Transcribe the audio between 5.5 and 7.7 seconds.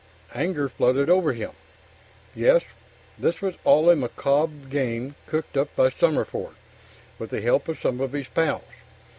up by Summerford, with the help